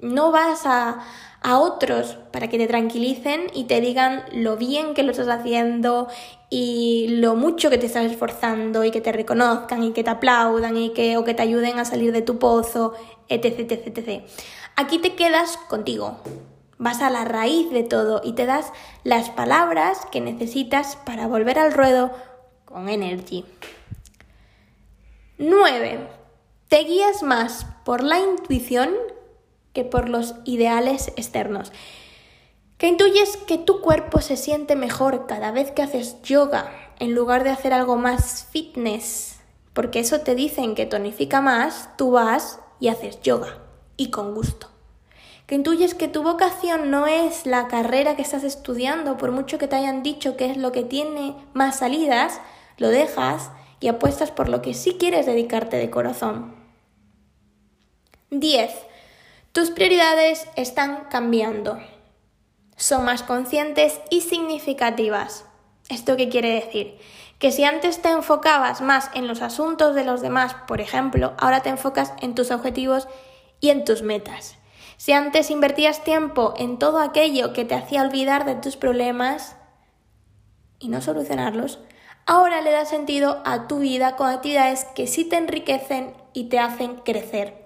no 0.00 0.30
vas 0.30 0.66
a, 0.66 1.00
a 1.46 1.60
otros 1.60 2.18
para 2.32 2.48
que 2.48 2.58
te 2.58 2.66
tranquilicen 2.66 3.46
y 3.54 3.64
te 3.64 3.80
digan 3.80 4.24
lo 4.32 4.56
bien 4.56 4.94
que 4.94 5.04
lo 5.04 5.12
estás 5.12 5.28
haciendo 5.28 6.08
y 6.50 7.06
lo 7.20 7.36
mucho 7.36 7.70
que 7.70 7.78
te 7.78 7.86
estás 7.86 8.04
esforzando 8.04 8.82
y 8.82 8.90
que 8.90 9.00
te 9.00 9.12
reconozcan 9.12 9.84
y 9.84 9.92
que 9.92 10.02
te 10.02 10.10
aplaudan 10.10 10.76
y 10.76 10.90
que, 10.90 11.16
o 11.16 11.22
que 11.22 11.34
te 11.34 11.42
ayuden 11.42 11.78
a 11.78 11.84
salir 11.84 12.10
de 12.10 12.22
tu 12.22 12.40
pozo, 12.40 12.94
etc, 13.28 13.60
etc, 13.60 13.96
etc. 13.96 14.24
Aquí 14.74 14.98
te 14.98 15.14
quedas 15.14 15.56
contigo, 15.56 16.18
Vas 16.78 17.00
a 17.00 17.08
la 17.08 17.24
raíz 17.24 17.70
de 17.70 17.84
todo 17.84 18.20
y 18.22 18.34
te 18.34 18.44
das 18.44 18.70
las 19.02 19.30
palabras 19.30 20.04
que 20.12 20.20
necesitas 20.20 20.96
para 21.06 21.26
volver 21.26 21.58
al 21.58 21.72
ruedo 21.72 22.10
con 22.66 22.90
Energy. 22.90 23.46
9. 25.38 26.06
Te 26.68 26.78
guías 26.80 27.22
más 27.22 27.66
por 27.86 28.02
la 28.02 28.18
intuición 28.18 28.90
que 29.76 29.84
por 29.84 30.08
los 30.08 30.36
ideales 30.46 31.12
externos. 31.16 31.70
Que 32.78 32.86
intuyes 32.86 33.36
que 33.36 33.58
tu 33.58 33.82
cuerpo 33.82 34.22
se 34.22 34.38
siente 34.38 34.74
mejor 34.74 35.26
cada 35.26 35.50
vez 35.50 35.70
que 35.70 35.82
haces 35.82 36.22
yoga 36.22 36.72
en 36.98 37.14
lugar 37.14 37.44
de 37.44 37.50
hacer 37.50 37.74
algo 37.74 37.96
más 37.96 38.48
fitness, 38.50 39.40
porque 39.74 40.00
eso 40.00 40.22
te 40.22 40.34
dicen 40.34 40.74
que 40.74 40.86
tonifica 40.86 41.42
más, 41.42 41.90
tú 41.98 42.12
vas 42.12 42.58
y 42.80 42.88
haces 42.88 43.20
yoga 43.20 43.58
y 43.98 44.10
con 44.10 44.34
gusto. 44.34 44.68
Que 45.46 45.56
intuyes 45.56 45.94
que 45.94 46.08
tu 46.08 46.22
vocación 46.22 46.90
no 46.90 47.06
es 47.06 47.44
la 47.44 47.68
carrera 47.68 48.16
que 48.16 48.22
estás 48.22 48.44
estudiando, 48.44 49.18
por 49.18 49.30
mucho 49.30 49.58
que 49.58 49.68
te 49.68 49.76
hayan 49.76 50.02
dicho 50.02 50.38
que 50.38 50.50
es 50.50 50.56
lo 50.56 50.72
que 50.72 50.84
tiene 50.84 51.36
más 51.52 51.80
salidas, 51.80 52.40
lo 52.78 52.88
dejas 52.88 53.50
y 53.78 53.88
apuestas 53.88 54.30
por 54.30 54.48
lo 54.48 54.62
que 54.62 54.72
sí 54.72 54.96
quieres 54.98 55.26
dedicarte 55.26 55.76
de 55.76 55.90
corazón. 55.90 56.54
10. 58.30 58.86
Tus 59.56 59.70
prioridades 59.70 60.46
están 60.54 61.04
cambiando. 61.08 61.78
Son 62.76 63.06
más 63.06 63.22
conscientes 63.22 64.02
y 64.10 64.20
significativas. 64.20 65.46
¿Esto 65.88 66.18
qué 66.18 66.28
quiere 66.28 66.50
decir? 66.50 66.98
Que 67.38 67.50
si 67.50 67.64
antes 67.64 68.02
te 68.02 68.10
enfocabas 68.10 68.82
más 68.82 69.10
en 69.14 69.26
los 69.26 69.40
asuntos 69.40 69.94
de 69.94 70.04
los 70.04 70.20
demás, 70.20 70.52
por 70.68 70.82
ejemplo, 70.82 71.32
ahora 71.38 71.62
te 71.62 71.70
enfocas 71.70 72.12
en 72.20 72.34
tus 72.34 72.50
objetivos 72.50 73.08
y 73.58 73.70
en 73.70 73.86
tus 73.86 74.02
metas. 74.02 74.58
Si 74.98 75.12
antes 75.12 75.50
invertías 75.50 76.04
tiempo 76.04 76.52
en 76.58 76.78
todo 76.78 77.00
aquello 77.00 77.54
que 77.54 77.64
te 77.64 77.76
hacía 77.76 78.02
olvidar 78.02 78.44
de 78.44 78.56
tus 78.56 78.76
problemas 78.76 79.56
y 80.78 80.88
no 80.88 81.00
solucionarlos, 81.00 81.78
ahora 82.26 82.60
le 82.60 82.72
das 82.72 82.90
sentido 82.90 83.40
a 83.46 83.68
tu 83.68 83.78
vida 83.78 84.16
con 84.16 84.28
actividades 84.28 84.84
que 84.94 85.06
sí 85.06 85.24
te 85.24 85.38
enriquecen 85.38 86.12
y 86.34 86.50
te 86.50 86.58
hacen 86.58 86.96
crecer. 86.96 87.65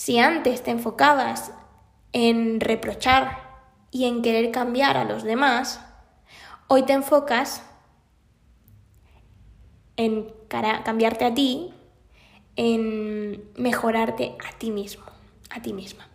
Si 0.00 0.18
antes 0.18 0.62
te 0.62 0.70
enfocabas 0.70 1.52
en 2.14 2.58
reprochar 2.58 3.36
y 3.90 4.06
en 4.06 4.22
querer 4.22 4.50
cambiar 4.50 4.96
a 4.96 5.04
los 5.04 5.24
demás, 5.24 5.78
hoy 6.68 6.84
te 6.84 6.94
enfocas 6.94 7.62
en 9.98 10.32
cambiarte 10.48 11.26
a 11.26 11.34
ti, 11.34 11.74
en 12.56 13.44
mejorarte 13.56 14.38
a 14.42 14.56
ti 14.56 14.70
mismo, 14.70 15.04
a 15.50 15.60
ti 15.60 15.74
misma. 15.74 16.08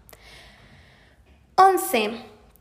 11. 1.54 2.10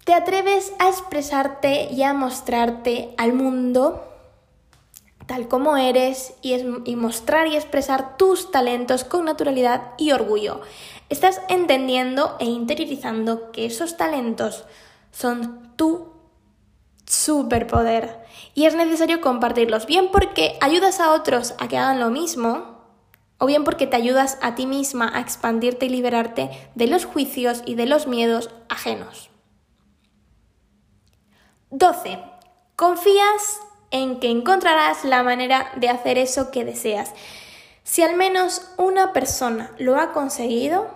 Te 0.05 0.13
atreves 0.13 0.75
a 0.79 0.91
expresarte 0.91 1.89
y 1.91 2.03
a 2.03 2.13
mostrarte 2.13 3.15
al 3.17 3.33
mundo 3.33 4.14
tal 5.27 5.49
como 5.49 5.77
eres 5.77 6.35
y, 6.43 6.55
y, 6.85 6.97
mostrar 6.97 7.47
y 7.47 7.57
expresar 7.57 8.17
tus 8.17 8.51
talentos 8.51 9.05
con 9.05 9.25
naturalidad 9.25 9.93
y 9.97 10.13
orgullo. 10.13 10.61
Estás 11.09 11.41
entendiendo 11.49 12.37
e 12.41 12.47
interiorizando 12.47 13.51
que 13.53 13.67
esos 13.67 13.97
talentos 13.97 14.65
son 15.13 15.75
tu 15.77 16.13
superpoder 17.07 18.25
y 18.55 18.67
es 18.67 18.75
necesario 18.75 19.21
compartirlos, 19.21 19.87
bien 19.87 20.11
porque 20.13 20.57
ayudas 20.61 21.01
a 21.01 21.13
otros 21.13 21.55
a 21.59 21.69
que 21.69 21.79
hagan 21.79 22.01
lo 22.01 22.11
mismo, 22.11 22.75
o 23.39 23.47
bien 23.47 23.65
porque 23.65 23.87
te 23.87 23.97
ayudas 23.97 24.39
a 24.43 24.55
ti 24.55 24.67
misma 24.67 25.11
a 25.15 25.21
expandirte 25.21 25.87
y 25.87 25.89
liberarte 25.89 26.51
de 26.75 26.87
los 26.87 27.05
juicios 27.05 27.63
y 27.67 27.75
de 27.75 27.87
los 27.87 28.07
miedos 28.07 28.51
ajenos. 28.69 29.31
12. 31.71 32.21
Confías 32.77 33.61
en 33.95 34.19
que 34.19 34.29
encontrarás 34.29 35.05
la 35.05 35.23
manera 35.23 35.71
de 35.77 35.89
hacer 35.89 36.19
eso 36.19 36.51
que 36.51 36.65
deseas. 36.65 37.15
Si 37.85 38.03
al 38.03 38.17
menos 38.17 38.73
una 38.77 39.13
persona 39.13 39.71
lo 39.79 39.97
ha 40.01 40.11
conseguido, 40.11 40.89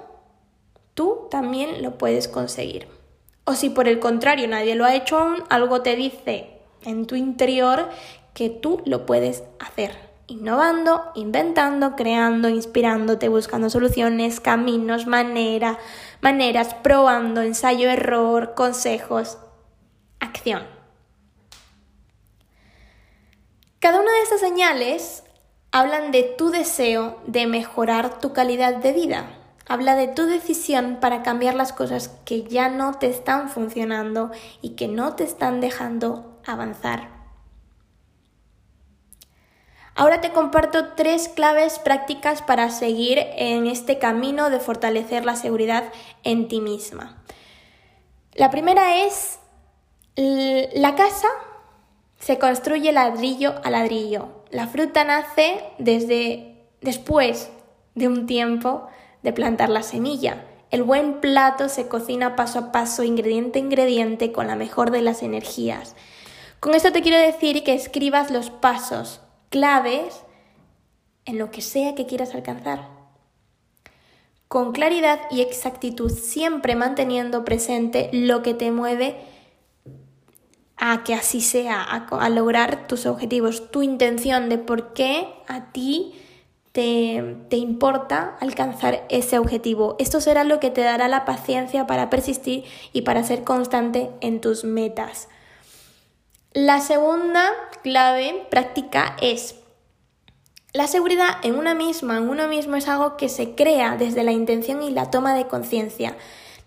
tú 0.95 1.29
también 1.31 1.81
lo 1.81 1.97
puedes 1.97 2.27
conseguir. 2.27 2.89
O 3.45 3.55
si 3.55 3.71
por 3.71 3.87
el 3.87 4.01
contrario 4.01 4.49
nadie 4.49 4.75
lo 4.75 4.85
ha 4.85 4.97
hecho 4.97 5.17
aún, 5.17 5.45
algo 5.49 5.81
te 5.83 5.95
dice 5.95 6.59
en 6.83 7.07
tu 7.07 7.15
interior 7.15 7.89
que 8.35 8.51
tú 8.51 8.83
lo 8.85 9.07
puedes 9.07 9.45
hacer. 9.61 9.97
Innovando, 10.27 11.13
inventando, 11.15 11.95
creando, 11.95 12.49
inspirándote, 12.49 13.29
buscando 13.29 13.71
soluciones, 13.71 14.41
caminos, 14.41 15.07
manera, 15.07 15.79
maneras, 16.21 16.75
probando, 16.75 17.43
ensayo, 17.43 17.89
error, 17.89 18.55
consejos, 18.57 19.39
acción. 20.19 20.78
Cada 23.81 24.01
una 24.01 24.13
de 24.13 24.23
estas 24.23 24.41
señales 24.41 25.23
hablan 25.71 26.11
de 26.11 26.23
tu 26.23 26.51
deseo 26.51 27.21
de 27.27 27.47
mejorar 27.47 28.19
tu 28.21 28.33
calidad 28.33 28.77
de 28.77 28.93
vida 28.93 29.39
Habla 29.71 29.97
de 29.97 30.09
tu 30.09 30.25
decisión 30.25 30.97
para 30.99 31.23
cambiar 31.23 31.55
las 31.55 31.75
cosas 31.75 32.09
que 32.25 32.43
ya 32.45 32.71
no 32.71 32.95
te 32.95 33.07
están 33.07 33.51
funcionando 33.51 34.31
y 34.63 34.71
que 34.77 34.89
no 34.89 35.15
te 35.15 35.25
están 35.25 35.61
dejando 35.61 36.41
avanzar. 36.47 37.11
Ahora 39.95 40.23
te 40.23 40.33
comparto 40.33 40.95
tres 40.95 41.29
claves 41.29 41.79
prácticas 41.81 42.41
para 42.41 42.71
seguir 42.71 43.19
en 43.19 43.67
este 43.67 43.99
camino 43.99 44.49
de 44.49 44.59
fortalecer 44.59 45.27
la 45.27 45.37
seguridad 45.37 45.93
en 46.23 46.49
ti 46.49 46.63
misma. 46.63 47.23
La 48.33 48.51
primera 48.51 49.05
es, 49.05 49.39
la 50.17 50.95
casa 50.95 51.29
se 52.19 52.39
construye 52.39 52.93
ladrillo 52.93 53.55
a 53.65 53.71
ladrillo. 53.71 54.29
La 54.51 54.67
fruta 54.67 55.05
nace 55.05 55.63
desde 55.79 56.57
después 56.81 57.51
de 57.95 58.09
un 58.09 58.27
tiempo 58.27 58.87
de 59.23 59.33
plantar 59.33 59.69
la 59.69 59.83
semilla. 59.83 60.45
El 60.71 60.83
buen 60.83 61.21
plato 61.21 61.69
se 61.69 61.89
cocina 61.89 62.37
paso 62.37 62.59
a 62.59 62.73
paso, 62.73 63.03
ingrediente 63.03 63.59
a 63.59 63.63
ingrediente, 63.63 64.33
con 64.33 64.47
la 64.47 64.57
mejor 64.57 64.91
de 64.91 65.03
las 65.03 65.23
energías. 65.23 65.97
Con 66.61 66.75
esto 66.75 66.93
te 66.93 67.03
quiero 67.03 67.19
decir 67.19 67.65
que 67.65 67.75
escribas 67.75 68.31
los 68.31 68.51
pasos 68.51 69.21
claves 69.49 70.25
en 71.25 71.39
lo 71.39 71.51
que 71.51 71.63
sea 71.63 71.95
que 71.95 72.07
quieras 72.07 72.35
alcanzar. 72.35 72.89
Con 74.49 74.73
claridad 74.73 75.21
y 75.31 75.43
exactitud, 75.43 76.11
siempre 76.11 76.75
manteniendo 76.75 77.45
presente 77.45 78.09
lo 78.13 78.43
que 78.43 78.55
te 78.55 78.73
mueve 78.73 79.17
a 80.79 81.03
que 81.03 81.15
así 81.15 81.41
sea, 81.41 81.83
a, 81.83 82.29
lograr 82.29 82.87
tus 82.87 83.07
objetivos, 83.07 83.71
tu 83.71 83.83
intención 83.83 84.49
de 84.49 84.59
por 84.59 84.93
qué 84.93 85.29
a 85.49 85.73
ti 85.73 86.15
te, 86.73 87.37
importa 87.51 88.37
alcanzar 88.41 89.05
ese 89.09 89.39
objetivo. 89.39 89.97
Esto 89.99 90.21
será 90.21 90.45
lo 90.45 90.61
que 90.61 90.71
te 90.71 90.83
dará 90.83 91.09
la 91.09 91.25
paciencia 91.25 91.87
para 91.89 92.11
persistir 92.11 92.65
y 92.93 93.03
para 93.03 93.25
ser 93.25 93.43
constante 93.43 94.11
en 94.21 94.41
tus 94.41 94.63
metas. 94.63 95.29
La 96.53 96.81
segunda 96.81 97.51
clave 97.83 98.47
práctica 98.49 99.17
es 99.21 99.57
la 100.73 100.87
seguridad 100.87 101.39
en 101.43 101.57
una 101.57 101.75
misma, 101.75 102.19
en 102.19 102.29
uno 102.29 102.47
mismo 102.47 102.77
es 102.77 102.87
algo 102.89 103.17
que 103.17 103.29
se 103.29 103.55
crea 103.55 103.97
desde 103.97 104.23
la 104.23 104.33
intención 104.33 104.83
y 104.83 104.91
la 104.91 105.11
toma 105.11 105.35
de 105.35 105.49
conciencia. 105.49 106.17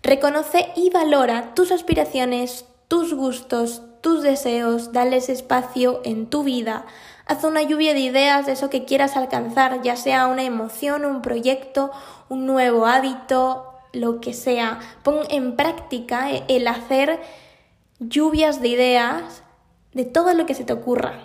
Reconoce 0.02 0.70
y 0.76 0.90
valora 0.90 1.54
tus 1.54 1.70
aspiraciones, 1.70 2.66
tus 2.88 3.14
gustos, 3.14 3.82
tus 4.02 4.22
deseos, 4.22 4.92
dales 4.92 5.30
espacio 5.30 6.02
en 6.04 6.26
tu 6.26 6.42
vida. 6.42 6.84
Haz 7.24 7.44
una 7.44 7.62
lluvia 7.62 7.94
de 7.94 8.00
ideas 8.00 8.44
de 8.44 8.52
eso 8.52 8.68
que 8.68 8.84
quieras 8.84 9.16
alcanzar, 9.16 9.80
ya 9.82 9.96
sea 9.96 10.26
una 10.26 10.42
emoción, 10.42 11.06
un 11.06 11.22
proyecto, 11.22 11.90
un 12.28 12.44
nuevo 12.44 12.86
hábito, 12.86 13.72
lo 13.92 14.20
que 14.20 14.34
sea. 14.34 14.80
Pon 15.02 15.20
en 15.30 15.56
práctica 15.56 16.28
el 16.30 16.66
hacer 16.66 17.20
lluvias 18.00 18.60
de 18.60 18.68
ideas 18.68 19.42
de 19.92 20.04
todo 20.04 20.34
lo 20.34 20.46
que 20.46 20.54
se 20.54 20.64
te 20.64 20.72
ocurra. 20.72 21.20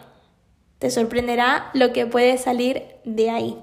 Te 0.80 0.92
sorprenderá 0.92 1.72
lo 1.74 1.92
que 1.92 2.06
puede 2.06 2.38
salir 2.38 2.84
de 3.04 3.32
ahí. 3.32 3.58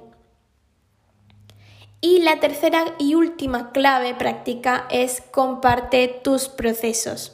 Y 2.00 2.18
la 2.20 2.38
tercera 2.38 2.84
y 2.98 3.14
última 3.14 3.72
clave 3.72 4.14
práctica 4.14 4.86
es 4.90 5.22
comparte 5.30 6.08
tus 6.08 6.48
procesos, 6.48 7.33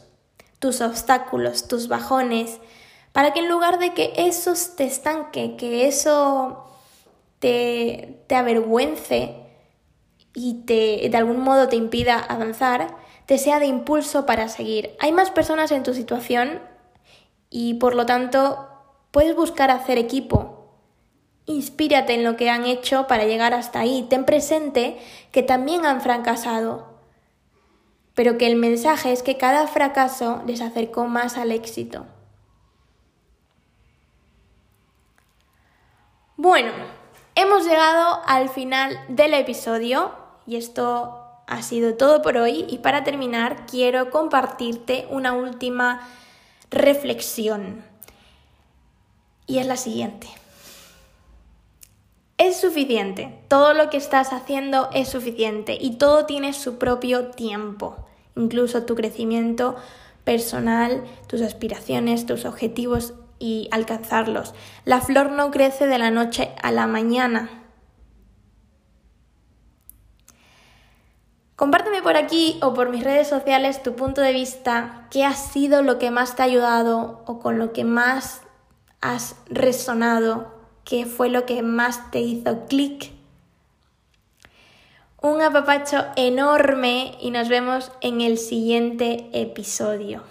tus 0.61 0.81
obstáculos, 0.81 1.67
tus 1.67 1.89
bajones, 1.89 2.61
para 3.13 3.33
que 3.33 3.41
en 3.41 3.49
lugar 3.49 3.81
de 3.81 3.93
que 3.93 4.13
eso 4.17 4.53
te 4.77 4.85
estanque, 4.85 5.57
que 5.57 5.89
eso 5.89 6.65
te, 7.41 8.23
te 8.29 8.37
avergüence 8.37 9.35
y 10.35 10.63
te, 10.65 11.09
de 11.09 11.17
algún 11.17 11.41
modo 11.41 11.69
te 11.69 11.77
impida 11.77 12.19
avanzar, 12.19 12.95
te 13.27 13.39
sea 13.39 13.59
de 13.59 13.67
impulso 13.67 14.27
para 14.27 14.49
seguir. 14.49 14.97
Hay 15.01 15.13
más 15.13 15.31
personas 15.31 15.73
en 15.73 15.83
tu 15.83 15.95
situación 15.95 16.61
y 17.49 17.75
por 17.75 17.95
lo 17.95 18.07
tanto 18.07 18.69
puedes 19.11 19.35
buscar 19.35 19.71
hacer 19.71 19.99
equipo. 19.99 20.57
Inspírate 21.47 22.15
en 22.15 22.23
lo 22.23 22.37
que 22.37 22.51
han 22.51 22.65
hecho 22.65 23.07
para 23.09 23.25
llegar 23.25 23.55
hasta 23.55 23.81
ahí. 23.81 24.07
Ten 24.09 24.25
presente 24.25 24.99
que 25.33 25.43
también 25.43 25.85
han 25.85 26.01
fracasado, 26.01 26.90
pero 28.21 28.37
que 28.37 28.47
el 28.47 28.57
mensaje 28.57 29.13
es 29.13 29.23
que 29.23 29.39
cada 29.39 29.67
fracaso 29.67 30.43
les 30.47 30.61
acercó 30.61 31.07
más 31.07 31.39
al 31.39 31.53
éxito. 31.53 32.05
Bueno, 36.37 36.71
hemos 37.35 37.65
llegado 37.65 38.21
al 38.27 38.51
final 38.51 39.01
del 39.09 39.33
episodio 39.33 40.13
y 40.47 40.57
esto 40.57 41.19
ha 41.47 41.63
sido 41.63 41.95
todo 41.95 42.21
por 42.21 42.37
hoy 42.37 42.67
y 42.69 42.81
para 42.81 43.05
terminar 43.05 43.65
quiero 43.65 44.11
compartirte 44.11 45.07
una 45.09 45.33
última 45.33 46.07
reflexión. 46.71 47.83
Y 49.47 49.61
es 49.61 49.67
la 49.67 49.79
siguiente. 49.79 50.29
Es 52.37 52.61
suficiente, 52.61 53.43
todo 53.49 53.73
lo 53.73 53.89
que 53.89 53.97
estás 53.97 54.35
haciendo 54.35 54.91
es 54.93 55.09
suficiente 55.09 55.79
y 55.81 55.97
todo 55.97 56.27
tiene 56.27 56.53
su 56.53 56.77
propio 56.77 57.31
tiempo, 57.31 57.97
incluso 58.37 58.85
tu 58.85 58.95
crecimiento 58.95 59.77
personal, 60.25 61.05
tus 61.27 61.43
aspiraciones, 61.43 62.27
tus 62.27 62.45
objetivos 62.45 63.15
y 63.39 63.69
alcanzarlos. 63.73 64.55
La 64.85 65.01
flor 65.01 65.33
no 65.33 65.51
crece 65.51 65.87
de 65.87 65.99
la 65.99 66.11
noche 66.11 66.51
a 66.63 66.71
la 66.71 66.87
mañana. 66.87 67.51
Compárteme 71.57 72.01
por 72.01 72.17
aquí 72.17 72.59
o 72.63 72.73
por 72.73 72.89
mis 72.89 73.05
redes 73.05 73.29
sociales 73.29 73.83
tu 73.83 73.95
punto 73.95 74.23
de 74.23 74.33
vista, 74.33 75.07
qué 75.11 75.25
ha 75.25 75.35
sido 75.35 75.83
lo 75.83 75.99
que 75.99 76.11
más 76.11 76.35
te 76.35 76.43
ha 76.43 76.47
ayudado 76.47 77.23
o 77.27 77.39
con 77.39 77.59
lo 77.59 77.75
que 77.75 77.85
más 77.85 78.41
has 79.03 79.37
resonado, 79.47 80.55
qué 80.85 81.05
fue 81.05 81.29
lo 81.29 81.45
que 81.45 81.63
más 81.63 82.11
te 82.11 82.21
hizo 82.21 82.67
clic. 82.67 83.13
Un 85.23 85.43
apapacho 85.43 86.07
enorme 86.17 87.19
y 87.21 87.31
nos 87.31 87.51
vemos 87.51 87.93
en 88.01 88.23
el 88.23 88.39
siguiente 88.39 89.29
episodio. 89.35 90.23